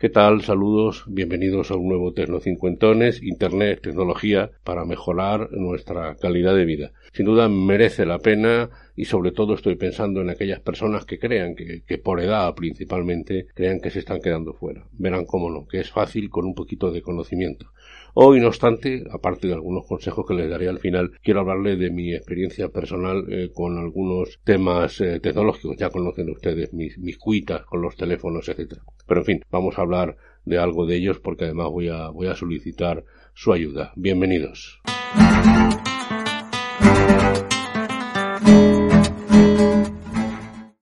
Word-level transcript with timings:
¿Qué 0.00 0.08
tal? 0.08 0.40
Saludos, 0.40 1.04
bienvenidos 1.08 1.70
a 1.70 1.76
un 1.76 1.86
nuevo 1.86 2.14
Tecnocincuentones, 2.14 3.22
Internet, 3.22 3.82
tecnología 3.82 4.50
para 4.64 4.86
mejorar 4.86 5.52
nuestra 5.52 6.14
calidad 6.14 6.54
de 6.54 6.64
vida. 6.64 6.92
Sin 7.12 7.26
duda 7.26 7.50
merece 7.50 8.06
la 8.06 8.18
pena 8.18 8.70
y 8.96 9.04
sobre 9.04 9.30
todo 9.30 9.52
estoy 9.52 9.74
pensando 9.74 10.22
en 10.22 10.30
aquellas 10.30 10.60
personas 10.60 11.04
que 11.04 11.18
crean 11.18 11.54
que, 11.54 11.82
que, 11.86 11.98
por 11.98 12.18
edad 12.20 12.54
principalmente 12.54 13.48
crean 13.52 13.78
que 13.78 13.90
se 13.90 13.98
están 13.98 14.22
quedando 14.22 14.54
fuera. 14.54 14.86
Verán 14.92 15.26
cómo 15.26 15.50
no, 15.50 15.66
que 15.66 15.80
es 15.80 15.90
fácil 15.90 16.30
con 16.30 16.46
un 16.46 16.54
poquito 16.54 16.90
de 16.90 17.02
conocimiento. 17.02 17.66
Hoy, 18.14 18.40
no 18.40 18.48
obstante, 18.48 19.04
aparte 19.10 19.46
de 19.46 19.54
algunos 19.54 19.86
consejos 19.86 20.26
que 20.26 20.34
les 20.34 20.50
daré 20.50 20.68
al 20.68 20.80
final, 20.80 21.12
quiero 21.22 21.40
hablarle 21.40 21.76
de 21.76 21.90
mi 21.90 22.12
experiencia 22.12 22.68
personal 22.68 23.24
eh, 23.30 23.50
con 23.54 23.78
algunos 23.78 24.40
temas 24.44 25.00
eh, 25.00 25.20
tecnológicos. 25.20 25.76
Ya 25.76 25.90
conocen 25.90 26.30
ustedes 26.30 26.72
mis, 26.72 27.18
cuitas 27.18 27.64
con 27.64 27.82
los 27.82 27.96
teléfonos, 27.96 28.48
etcétera. 28.48 28.82
Pero 29.06 29.20
en 29.20 29.26
fin, 29.26 29.44
vamos 29.50 29.78
a 29.78 29.82
hablar 29.82 30.16
de 30.44 30.58
algo 30.58 30.86
de 30.86 30.96
ellos 30.96 31.20
porque 31.20 31.44
además 31.44 31.68
voy 31.70 31.88
a 31.88 32.34
solicitar 32.34 33.04
su 33.34 33.52
ayuda. 33.52 33.92
Bienvenidos. 33.96 34.80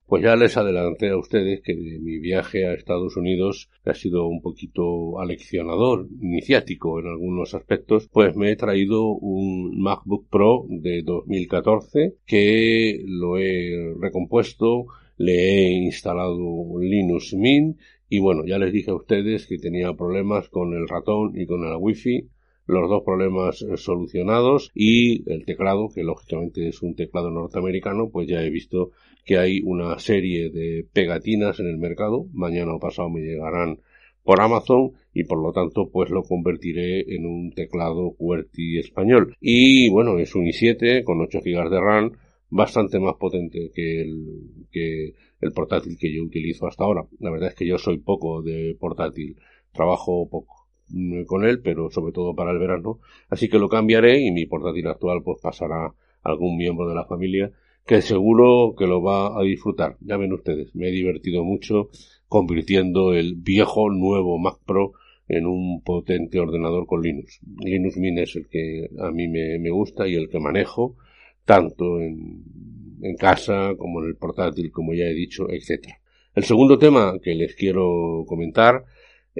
Pues 0.09 0.23
ya 0.23 0.35
les 0.35 0.57
adelanté 0.57 1.09
a 1.09 1.17
ustedes 1.17 1.61
que 1.61 1.75
mi 1.75 2.17
viaje 2.17 2.65
a 2.65 2.73
Estados 2.73 3.15
Unidos 3.15 3.69
ha 3.85 3.93
sido 3.93 4.25
un 4.25 4.41
poquito 4.41 5.19
aleccionador, 5.19 6.07
iniciático 6.19 6.99
en 6.99 7.05
algunos 7.05 7.53
aspectos, 7.53 8.09
pues 8.11 8.35
me 8.35 8.49
he 8.49 8.55
traído 8.55 9.05
un 9.05 9.79
MacBook 9.79 10.27
Pro 10.27 10.65
de 10.67 11.03
2014 11.03 12.15
que 12.25 13.03
lo 13.05 13.37
he 13.37 13.93
recompuesto, 14.01 14.87
le 15.17 15.33
he 15.33 15.71
instalado 15.73 16.79
Linux 16.81 17.35
Mint 17.35 17.77
y 18.09 18.17
bueno, 18.17 18.47
ya 18.47 18.57
les 18.57 18.73
dije 18.73 18.89
a 18.89 18.95
ustedes 18.95 19.45
que 19.45 19.59
tenía 19.59 19.93
problemas 19.93 20.49
con 20.49 20.73
el 20.73 20.87
ratón 20.87 21.39
y 21.39 21.45
con 21.45 21.63
el 21.67 21.75
wifi 21.79 22.27
los 22.69 22.87
dos 22.87 23.01
problemas 23.03 23.65
solucionados 23.77 24.69
y 24.75 25.27
el 25.31 25.43
teclado, 25.43 25.89
que 25.89 26.03
lógicamente 26.03 26.67
es 26.67 26.83
un 26.83 26.93
teclado 26.93 27.31
norteamericano, 27.31 28.09
pues 28.11 28.27
ya 28.27 28.43
he 28.43 28.51
visto 28.51 28.91
que 29.25 29.39
hay 29.39 29.61
una 29.63 29.97
serie 29.97 30.51
de 30.51 30.85
pegatinas 30.93 31.59
en 31.59 31.65
el 31.65 31.79
mercado. 31.79 32.27
Mañana 32.31 32.75
o 32.75 32.79
pasado 32.79 33.09
me 33.09 33.21
llegarán 33.21 33.79
por 34.23 34.39
Amazon 34.39 34.91
y 35.15 35.23
por 35.23 35.41
lo 35.41 35.51
tanto 35.51 35.89
pues 35.89 36.11
lo 36.11 36.21
convertiré 36.21 37.15
en 37.15 37.25
un 37.25 37.51
teclado 37.53 38.11
QWERTY 38.11 38.77
español. 38.77 39.35
Y 39.41 39.89
bueno, 39.89 40.19
es 40.19 40.35
un 40.35 40.45
i7 40.45 41.03
con 41.03 41.21
8 41.21 41.39
GB 41.43 41.69
de 41.71 41.81
RAM, 41.81 42.11
bastante 42.51 42.99
más 42.99 43.15
potente 43.15 43.71
que 43.73 44.01
el, 44.01 44.67
que 44.71 45.15
el 45.41 45.51
portátil 45.53 45.97
que 45.99 46.13
yo 46.13 46.21
utilizo 46.21 46.67
hasta 46.67 46.83
ahora. 46.83 47.07
La 47.19 47.31
verdad 47.31 47.49
es 47.49 47.55
que 47.55 47.65
yo 47.65 47.79
soy 47.79 47.97
poco 47.97 48.43
de 48.43 48.77
portátil, 48.79 49.37
trabajo 49.73 50.29
poco 50.29 50.58
con 51.25 51.45
él, 51.45 51.61
pero 51.61 51.89
sobre 51.89 52.11
todo 52.11 52.35
para 52.35 52.51
el 52.51 52.59
verano. 52.59 52.99
Así 53.29 53.49
que 53.49 53.59
lo 53.59 53.69
cambiaré 53.69 54.21
y 54.21 54.31
mi 54.31 54.45
portátil 54.45 54.87
actual 54.87 55.21
pues 55.23 55.39
pasará 55.41 55.85
a 55.85 55.93
algún 56.23 56.57
miembro 56.57 56.87
de 56.87 56.95
la 56.95 57.05
familia 57.05 57.51
que 57.85 58.01
seguro 58.01 58.75
que 58.77 58.85
lo 58.87 59.01
va 59.01 59.39
a 59.39 59.43
disfrutar. 59.43 59.97
Ya 60.01 60.17
ven 60.17 60.33
ustedes, 60.33 60.75
me 60.75 60.89
he 60.89 60.91
divertido 60.91 61.43
mucho 61.43 61.89
convirtiendo 62.27 63.13
el 63.13 63.35
viejo 63.35 63.89
nuevo 63.89 64.37
Mac 64.37 64.57
Pro 64.65 64.93
en 65.27 65.45
un 65.45 65.81
potente 65.81 66.39
ordenador 66.39 66.85
con 66.85 67.01
Linux. 67.01 67.39
Linux 67.59 67.97
Mint 67.97 68.19
es 68.19 68.35
el 68.35 68.47
que 68.47 68.89
a 68.99 69.11
mí 69.11 69.27
me, 69.27 69.59
me 69.59 69.69
gusta 69.69 70.07
y 70.07 70.15
el 70.15 70.29
que 70.29 70.39
manejo 70.39 70.95
tanto 71.45 71.99
en, 71.99 72.43
en 73.01 73.15
casa 73.15 73.73
como 73.77 74.01
en 74.01 74.09
el 74.09 74.15
portátil, 74.15 74.71
como 74.71 74.93
ya 74.93 75.05
he 75.05 75.13
dicho, 75.13 75.49
etcétera. 75.49 75.99
El 76.35 76.43
segundo 76.43 76.77
tema 76.77 77.17
que 77.21 77.33
les 77.33 77.55
quiero 77.55 78.23
comentar 78.27 78.85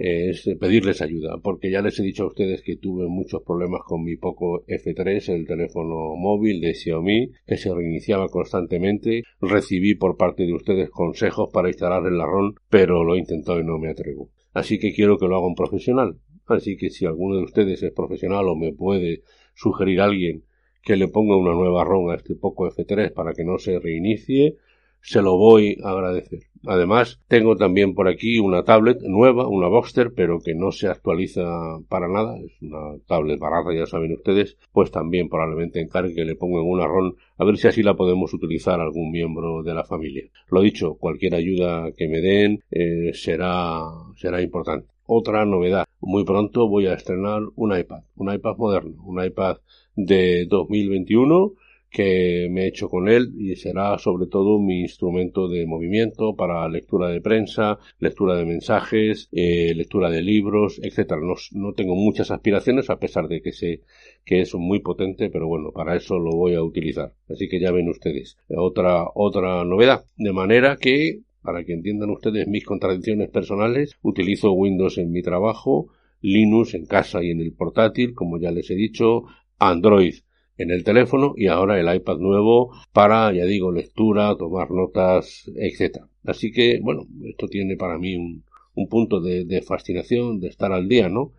es 0.01 0.49
pedirles 0.57 1.01
ayuda, 1.01 1.39
porque 1.43 1.69
ya 1.69 1.81
les 1.81 1.99
he 1.99 2.03
dicho 2.03 2.23
a 2.23 2.27
ustedes 2.27 2.61
que 2.61 2.77
tuve 2.77 3.09
muchos 3.09 3.43
problemas 3.43 3.81
con 3.85 4.01
mi 4.01 4.15
Poco 4.15 4.65
F3, 4.65 5.33
el 5.33 5.45
teléfono 5.45 6.15
móvil 6.15 6.61
de 6.61 6.73
Xiaomi, 6.73 7.31
que 7.45 7.57
se 7.57 7.73
reiniciaba 7.73 8.29
constantemente. 8.29 9.23
Recibí 9.41 9.95
por 9.95 10.15
parte 10.15 10.45
de 10.45 10.53
ustedes 10.53 10.89
consejos 10.89 11.49
para 11.51 11.67
instalar 11.67 12.05
el 12.05 12.17
ROM, 12.17 12.53
pero 12.69 13.03
lo 13.03 13.15
he 13.15 13.19
y 13.19 13.63
no 13.65 13.77
me 13.77 13.89
atrevo. 13.89 14.29
Así 14.53 14.79
que 14.79 14.93
quiero 14.93 15.17
que 15.17 15.27
lo 15.27 15.35
haga 15.35 15.47
un 15.47 15.55
profesional. 15.55 16.17
Así 16.45 16.77
que 16.77 16.89
si 16.91 17.05
alguno 17.05 17.35
de 17.35 17.43
ustedes 17.43 17.83
es 17.83 17.91
profesional 17.91 18.47
o 18.47 18.55
me 18.55 18.71
puede 18.71 19.23
sugerir 19.53 19.99
alguien 19.99 20.45
que 20.81 20.95
le 20.95 21.09
ponga 21.09 21.35
una 21.35 21.53
nueva 21.53 21.83
ROM 21.83 22.09
a 22.09 22.15
este 22.15 22.35
Poco 22.35 22.69
F3 22.69 23.11
para 23.11 23.33
que 23.33 23.43
no 23.43 23.57
se 23.57 23.77
reinicie, 23.79 24.55
se 25.01 25.21
lo 25.21 25.37
voy 25.37 25.77
a 25.83 25.89
agradecer. 25.91 26.49
Además, 26.67 27.21
tengo 27.27 27.55
también 27.55 27.93
por 27.93 28.09
aquí 28.09 28.37
una 28.39 28.63
tablet 28.63 29.01
nueva, 29.01 29.47
una 29.47 29.67
Boxster, 29.67 30.13
pero 30.13 30.39
que 30.39 30.53
no 30.55 30.71
se 30.71 30.87
actualiza 30.87 31.43
para 31.87 32.09
nada. 32.09 32.37
Es 32.37 32.61
una 32.61 32.97
tablet 33.07 33.39
barata, 33.39 33.73
ya 33.73 33.85
saben 33.85 34.13
ustedes. 34.13 34.57
Pues 34.73 34.91
también 34.91 35.29
probablemente 35.29 35.79
encargue 35.79 36.13
que 36.13 36.25
le 36.25 36.35
pongan 36.35 36.63
una 36.65 36.85
RON 36.85 37.15
a 37.37 37.45
ver 37.45 37.57
si 37.57 37.67
así 37.67 37.81
la 37.81 37.95
podemos 37.95 38.33
utilizar 38.33 38.81
algún 38.81 39.11
miembro 39.11 39.63
de 39.63 39.73
la 39.73 39.85
familia. 39.85 40.25
Lo 40.51 40.61
dicho, 40.61 40.95
cualquier 40.95 41.35
ayuda 41.35 41.91
que 41.93 42.09
me 42.09 42.19
den 42.19 42.63
eh, 42.71 43.11
será, 43.13 43.83
será 44.17 44.41
importante. 44.41 44.89
Otra 45.05 45.45
novedad. 45.45 45.85
Muy 46.01 46.25
pronto 46.25 46.67
voy 46.67 46.87
a 46.87 46.93
estrenar 46.93 47.41
un 47.55 47.77
iPad, 47.77 48.03
un 48.15 48.33
iPad 48.33 48.57
moderno, 48.57 49.01
un 49.03 49.23
iPad 49.23 49.57
de 49.95 50.45
2021 50.45 51.53
que 51.89 52.47
me 52.51 52.63
he 52.63 52.67
hecho 52.67 52.87
con 52.87 53.09
él 53.09 53.33
y 53.37 53.55
será 53.55 53.97
sobre 53.97 54.27
todo 54.27 54.59
mi 54.59 54.81
instrumento 54.81 55.47
de 55.47 55.65
movimiento 55.65 56.35
para 56.35 56.67
lectura 56.69 57.09
de 57.09 57.21
prensa, 57.21 57.79
lectura 57.99 58.35
de 58.35 58.45
mensajes, 58.45 59.27
eh, 59.31 59.73
lectura 59.75 60.09
de 60.09 60.21
libros, 60.21 60.79
etcétera. 60.83 61.19
No, 61.21 61.33
no, 61.53 61.73
tengo 61.73 61.95
muchas 61.95 62.31
aspiraciones 62.31 62.89
a 62.89 62.99
pesar 62.99 63.27
de 63.27 63.41
que 63.41 63.51
sé 63.51 63.81
que 64.23 64.41
es 64.41 64.53
muy 64.53 64.79
potente, 64.79 65.29
pero 65.29 65.47
bueno, 65.47 65.71
para 65.71 65.95
eso 65.95 66.19
lo 66.19 66.31
voy 66.31 66.53
a 66.53 66.63
utilizar. 66.63 67.13
Así 67.27 67.47
que 67.49 67.59
ya 67.59 67.71
ven 67.71 67.89
ustedes. 67.89 68.37
Otra, 68.49 69.05
otra 69.15 69.65
novedad. 69.65 70.05
De 70.17 70.31
manera 70.31 70.77
que, 70.77 71.21
para 71.41 71.63
que 71.63 71.73
entiendan 71.73 72.11
ustedes 72.11 72.47
mis 72.47 72.65
contradicciones 72.65 73.29
personales, 73.29 73.97
utilizo 74.03 74.51
Windows 74.51 74.97
en 74.99 75.11
mi 75.11 75.23
trabajo, 75.23 75.87
Linux 76.21 76.73
en 76.75 76.85
casa 76.85 77.23
y 77.23 77.31
en 77.31 77.39
el 77.39 77.53
portátil, 77.53 78.13
como 78.13 78.37
ya 78.37 78.51
les 78.51 78.69
he 78.69 78.75
dicho, 78.75 79.23
Android 79.57 80.15
en 80.59 80.71
el 80.71 80.83
teléfono 80.83 81.33
y 81.35 81.47
ahora 81.47 81.79
el 81.79 81.95
iPad 81.95 82.17
nuevo 82.17 82.71
para, 82.93 83.33
ya 83.33 83.45
digo, 83.45 83.71
lectura, 83.71 84.35
tomar 84.37 84.69
notas, 84.71 85.49
etc. 85.55 86.03
Así 86.25 86.51
que, 86.51 86.79
bueno, 86.81 87.07
esto 87.25 87.47
tiene 87.47 87.77
para 87.77 87.97
mí 87.97 88.15
un, 88.15 88.43
un 88.75 88.87
punto 88.89 89.21
de, 89.21 89.45
de, 89.45 89.61
fascinación, 89.61 90.39
de 90.41 90.49
estar 90.49 90.71
al 90.73 90.87
día, 90.89 91.07
¿no? 91.09 91.31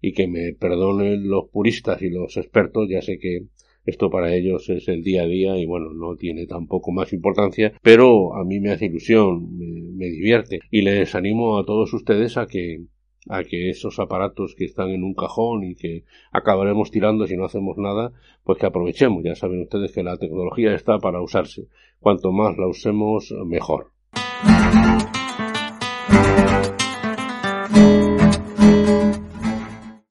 Y 0.00 0.12
que 0.12 0.28
me 0.28 0.52
perdonen 0.52 1.28
los 1.28 1.48
puristas 1.50 2.00
y 2.02 2.08
los 2.08 2.36
expertos, 2.36 2.88
ya 2.88 3.02
sé 3.02 3.18
que 3.18 3.46
esto 3.84 4.10
para 4.10 4.32
ellos 4.34 4.68
es 4.68 4.86
el 4.86 5.02
día 5.02 5.22
a 5.22 5.26
día 5.26 5.58
y 5.58 5.66
bueno, 5.66 5.92
no 5.92 6.14
tiene 6.14 6.46
tampoco 6.46 6.92
más 6.92 7.12
importancia, 7.12 7.72
pero 7.82 8.36
a 8.36 8.44
mí 8.44 8.60
me 8.60 8.70
hace 8.70 8.86
ilusión, 8.86 9.58
me, 9.58 9.82
me 9.92 10.06
divierte 10.06 10.60
y 10.70 10.82
les 10.82 11.14
animo 11.16 11.58
a 11.58 11.64
todos 11.64 11.92
ustedes 11.94 12.36
a 12.36 12.46
que 12.46 12.82
a 13.28 13.44
que 13.44 13.70
esos 13.70 13.98
aparatos 13.98 14.54
que 14.56 14.64
están 14.64 14.90
en 14.90 15.04
un 15.04 15.14
cajón 15.14 15.64
y 15.64 15.74
que 15.74 16.04
acabaremos 16.32 16.90
tirando 16.90 17.26
si 17.26 17.36
no 17.36 17.44
hacemos 17.44 17.76
nada, 17.76 18.12
pues 18.44 18.58
que 18.58 18.66
aprovechemos. 18.66 19.22
Ya 19.24 19.34
saben 19.34 19.62
ustedes 19.62 19.92
que 19.92 20.02
la 20.02 20.16
tecnología 20.16 20.74
está 20.74 20.98
para 20.98 21.20
usarse. 21.20 21.68
Cuanto 22.00 22.32
más 22.32 22.56
la 22.56 22.66
usemos, 22.66 23.34
mejor. 23.44 23.92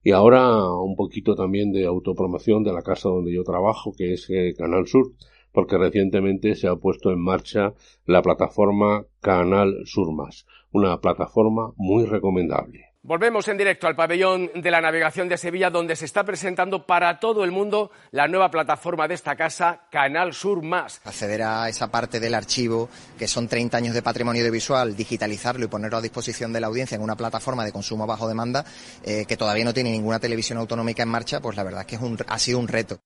Y 0.08 0.12
ahora 0.12 0.72
un 0.72 0.96
poquito 0.96 1.36
también 1.36 1.74
de 1.74 1.86
autopromoción 1.86 2.64
de 2.64 2.72
la 2.72 2.82
casa 2.82 3.10
donde 3.10 3.34
yo 3.34 3.44
trabajo, 3.44 3.92
que 3.92 4.14
es 4.14 4.30
eh, 4.30 4.54
Canal 4.58 4.88
Sur, 4.88 5.12
porque 5.52 5.78
recientemente 5.78 6.56
se 6.56 6.70
ha 6.70 6.78
puesto 6.78 7.12
en 7.12 7.22
marcha 7.22 7.74
la 8.06 8.22
plataforma 8.22 9.06
Canal 9.20 9.82
Sur 9.84 10.14
Más, 10.14 10.46
una 10.72 11.02
plataforma 11.02 11.74
muy 11.76 12.06
recomendable. 12.06 12.87
Volvemos 13.08 13.48
en 13.48 13.58
directo 13.58 13.88
al 13.88 13.96
pabellón 13.96 14.52
de 14.54 14.70
la 14.70 14.82
navegación 14.82 15.30
de 15.30 15.38
Sevilla, 15.38 15.70
donde 15.70 15.96
se 15.96 16.04
está 16.04 16.26
presentando 16.26 16.86
para 16.86 17.22
todo 17.22 17.46
el 17.46 17.52
mundo 17.52 17.90
la 18.12 18.28
nueva 18.28 18.52
plataforma 18.52 19.08
de 19.08 19.14
esta 19.14 19.38
casa, 19.38 19.84
Canal 19.90 20.34
Sur 20.34 20.62
Más. 20.62 21.00
Acceder 21.06 21.42
a 21.44 21.70
esa 21.70 21.90
parte 21.90 22.20
del 22.20 22.34
archivo, 22.34 22.90
que 23.18 23.30
son 23.30 23.48
30 23.48 23.78
años 23.78 23.96
de 23.96 24.02
patrimonio 24.02 24.42
audiovisual, 24.42 24.98
digitalizarlo 24.98 25.64
y 25.64 25.70
ponerlo 25.70 26.00
a 26.00 26.02
disposición 26.02 26.52
de 26.52 26.60
la 26.60 26.68
audiencia 26.68 26.96
en 26.96 27.02
una 27.02 27.16
plataforma 27.16 27.64
de 27.64 27.72
consumo 27.72 28.06
bajo 28.06 28.28
demanda, 28.28 28.66
eh, 29.06 29.24
que 29.26 29.38
todavía 29.38 29.64
no 29.64 29.74
tiene 29.74 29.92
ninguna 29.92 30.20
televisión 30.20 30.58
autonómica 30.58 31.04
en 31.04 31.08
marcha, 31.08 31.40
pues 31.40 31.56
la 31.56 31.64
verdad 31.64 31.84
es 31.84 31.88
que 31.88 31.96
es 31.96 32.02
un, 32.02 32.18
ha 32.28 32.40
sido 32.40 32.60
un 32.60 32.68
reto. 32.68 33.00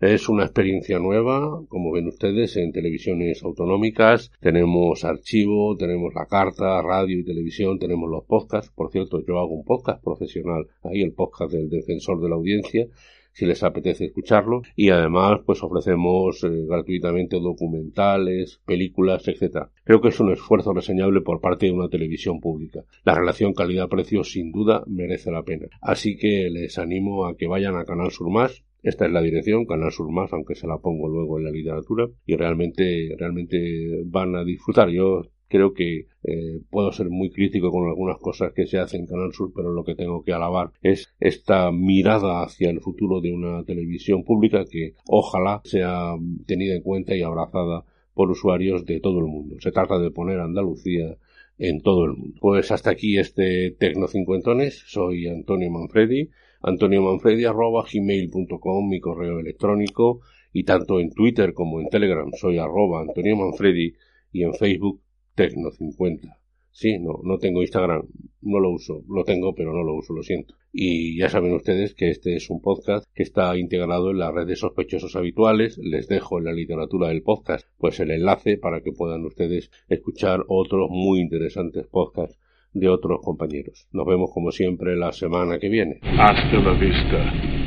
Es 0.00 0.30
una 0.30 0.44
experiencia 0.44 0.98
nueva, 0.98 1.62
como 1.68 1.92
ven 1.92 2.06
ustedes, 2.06 2.56
en 2.56 2.72
televisiones 2.72 3.42
autonómicas. 3.44 4.32
Tenemos 4.40 5.04
archivo, 5.04 5.76
tenemos 5.76 6.14
la 6.14 6.24
carta, 6.24 6.80
radio 6.80 7.18
y 7.18 7.24
televisión, 7.24 7.78
tenemos 7.78 8.08
los 8.08 8.24
podcasts. 8.24 8.72
Por 8.74 8.90
cierto, 8.90 9.22
yo 9.22 9.38
hago 9.38 9.52
un 9.52 9.66
podcast 9.66 10.02
profesional, 10.02 10.68
ahí 10.84 11.02
el 11.02 11.12
podcast 11.12 11.52
del 11.52 11.68
defensor 11.68 12.18
de 12.22 12.30
la 12.30 12.36
audiencia, 12.36 12.86
si 13.34 13.44
les 13.44 13.62
apetece 13.62 14.06
escucharlo. 14.06 14.62
Y 14.74 14.88
además, 14.88 15.40
pues 15.44 15.62
ofrecemos 15.62 16.44
eh, 16.44 16.48
gratuitamente 16.66 17.38
documentales, 17.38 18.58
películas, 18.64 19.28
etc. 19.28 19.66
Creo 19.84 20.00
que 20.00 20.08
es 20.08 20.18
un 20.18 20.32
esfuerzo 20.32 20.72
reseñable 20.72 21.20
por 21.20 21.42
parte 21.42 21.66
de 21.66 21.72
una 21.72 21.90
televisión 21.90 22.40
pública. 22.40 22.86
La 23.04 23.14
relación 23.14 23.52
calidad-precio 23.52 24.24
sin 24.24 24.50
duda 24.50 24.82
merece 24.86 25.30
la 25.30 25.42
pena. 25.42 25.66
Así 25.82 26.16
que 26.16 26.48
les 26.48 26.78
animo 26.78 27.26
a 27.26 27.36
que 27.36 27.46
vayan 27.46 27.76
a 27.76 27.84
Canal 27.84 28.10
Sur 28.10 28.30
Más 28.30 28.64
esta 28.82 29.06
es 29.06 29.12
la 29.12 29.22
dirección, 29.22 29.66
Canal 29.66 29.92
Sur 29.92 30.10
Más, 30.10 30.32
aunque 30.32 30.54
se 30.54 30.66
la 30.66 30.78
pongo 30.78 31.08
luego 31.08 31.38
en 31.38 31.44
la 31.44 31.50
literatura, 31.50 32.08
y 32.26 32.36
realmente, 32.36 33.14
realmente 33.18 34.02
van 34.06 34.36
a 34.36 34.44
disfrutar. 34.44 34.90
Yo 34.90 35.22
creo 35.48 35.74
que 35.74 36.06
eh, 36.22 36.60
puedo 36.70 36.92
ser 36.92 37.10
muy 37.10 37.30
crítico 37.30 37.70
con 37.70 37.88
algunas 37.88 38.18
cosas 38.18 38.52
que 38.54 38.66
se 38.66 38.78
hacen 38.78 39.00
en 39.00 39.06
Canal 39.06 39.32
Sur, 39.32 39.52
pero 39.54 39.72
lo 39.72 39.84
que 39.84 39.96
tengo 39.96 40.22
que 40.22 40.32
alabar 40.32 40.70
es 40.80 41.12
esta 41.18 41.72
mirada 41.72 42.42
hacia 42.42 42.70
el 42.70 42.80
futuro 42.80 43.20
de 43.20 43.32
una 43.32 43.64
televisión 43.64 44.22
pública 44.22 44.64
que 44.64 44.94
ojalá 45.06 45.60
sea 45.64 46.14
tenida 46.46 46.76
en 46.76 46.82
cuenta 46.82 47.16
y 47.16 47.22
abrazada 47.22 47.84
por 48.14 48.30
usuarios 48.30 48.84
de 48.86 49.00
todo 49.00 49.18
el 49.18 49.26
mundo. 49.26 49.56
Se 49.60 49.72
trata 49.72 49.98
de 49.98 50.10
poner 50.10 50.38
Andalucía 50.38 51.16
en 51.58 51.80
todo 51.80 52.04
el 52.04 52.12
mundo. 52.12 52.38
Pues 52.40 52.70
hasta 52.70 52.90
aquí 52.90 53.18
este 53.18 53.72
Tecno 53.72 54.06
Cincuentones. 54.06 54.84
Soy 54.86 55.26
Antonio 55.26 55.70
Manfredi 55.70 56.30
antoniomanfredi.gmail.com, 56.62 58.88
mi 58.88 59.00
correo 59.00 59.40
electrónico, 59.40 60.20
y 60.52 60.64
tanto 60.64 61.00
en 61.00 61.12
Twitter 61.12 61.54
como 61.54 61.80
en 61.80 61.88
Telegram 61.88 62.30
soy 62.32 62.58
arroba 62.58 63.02
Antonio 63.02 63.36
Manfredi 63.36 63.94
y 64.32 64.42
en 64.42 64.54
Facebook 64.54 65.00
Tecno50. 65.36 66.36
Sí, 66.72 66.98
no, 66.98 67.20
no 67.24 67.38
tengo 67.38 67.62
Instagram, 67.62 68.06
no 68.42 68.60
lo 68.60 68.70
uso, 68.70 69.02
lo 69.08 69.24
tengo 69.24 69.54
pero 69.54 69.72
no 69.72 69.82
lo 69.82 69.94
uso, 69.94 70.12
lo 70.12 70.22
siento. 70.22 70.54
Y 70.72 71.18
ya 71.18 71.28
saben 71.28 71.52
ustedes 71.52 71.94
que 71.94 72.10
este 72.10 72.36
es 72.36 72.48
un 72.48 72.62
podcast 72.62 73.04
que 73.12 73.24
está 73.24 73.56
integrado 73.56 74.10
en 74.10 74.18
la 74.18 74.30
red 74.30 74.46
de 74.46 74.54
sospechosos 74.54 75.16
habituales. 75.16 75.78
Les 75.78 76.06
dejo 76.06 76.38
en 76.38 76.44
la 76.44 76.52
literatura 76.52 77.08
del 77.08 77.22
podcast 77.22 77.66
pues 77.76 77.98
el 77.98 78.12
enlace 78.12 78.56
para 78.56 78.82
que 78.82 78.92
puedan 78.92 79.24
ustedes 79.24 79.70
escuchar 79.88 80.44
otros 80.46 80.88
muy 80.90 81.20
interesantes 81.20 81.88
podcasts 81.88 82.38
de 82.72 82.88
otros 82.88 83.20
compañeros. 83.22 83.86
Nos 83.92 84.06
vemos 84.06 84.30
como 84.32 84.50
siempre 84.50 84.96
la 84.96 85.12
semana 85.12 85.58
que 85.58 85.68
viene. 85.68 86.00
Hasta 86.02 86.56
la 86.58 86.72
vista, 86.78 87.18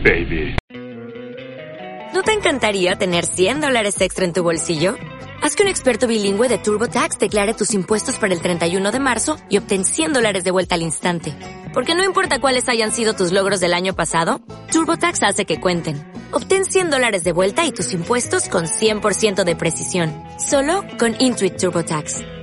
baby. 0.04 0.56
¿No 2.14 2.22
te 2.22 2.32
encantaría 2.32 2.96
tener 2.96 3.26
100 3.26 3.62
dólares 3.62 4.00
extra 4.00 4.24
en 4.24 4.34
tu 4.34 4.44
bolsillo? 4.44 4.96
Haz 5.42 5.56
que 5.56 5.64
un 5.64 5.70
experto 5.70 6.08
bilingüe 6.08 6.48
de 6.48 6.58
TurboTax 6.58 7.20
declare 7.20 7.54
tus 7.54 7.74
impuestos 7.74 8.18
para 8.18 8.34
el 8.34 8.40
31 8.40 8.92
de 8.92 9.00
marzo 9.00 9.36
y 9.50 9.58
obtén 9.58 9.84
100 9.84 10.14
dólares 10.14 10.44
de 10.44 10.52
vuelta 10.52 10.76
al 10.76 10.84
instante. 10.84 11.34
Porque 11.74 11.96
no 11.96 12.06
importa 12.06 12.40
cuáles 12.40 12.70
hayan 12.70 12.92
sido 12.92 13.14
tus 13.14 13.32
logros 13.32 13.60
del 13.60 13.74
año 13.74 13.96
pasado, 13.96 14.40
TurboTax 14.72 15.24
hace 15.24 15.46
que 15.46 15.60
cuenten. 15.60 16.02
Obtén 16.32 16.66
100 16.66 16.92
dólares 16.92 17.24
de 17.24 17.34
vuelta 17.34 17.66
y 17.66 17.72
tus 17.72 17.94
impuestos 17.94 18.48
con 18.48 18.66
100% 18.66 19.44
de 19.44 19.56
precisión. 19.56 20.14
Solo 20.38 20.84
con 21.00 21.16
Intuit 21.20 21.58
TurboTax. 21.58 22.43